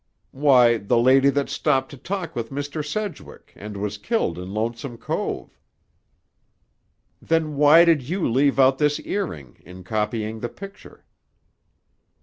"Why, 0.31 0.79
the 0.79 0.97
lady 0.97 1.29
that 1.29 1.47
stopped 1.47 1.91
to 1.91 1.95
talk 1.97 2.35
with 2.35 2.49
Mr. 2.49 2.83
Sedgwick, 2.83 3.53
and 3.55 3.77
was 3.77 3.99
killed 3.99 4.39
in 4.39 4.51
Lonesome 4.51 4.97
Cove." 4.97 5.59
"Then 7.21 7.55
why 7.55 7.85
did 7.85 8.09
you 8.09 8.27
leave 8.27 8.57
out 8.59 8.79
this 8.79 8.99
earring 9.01 9.61
in 9.63 9.83
copying 9.83 10.39
the 10.39 10.49
picture?" 10.49 11.05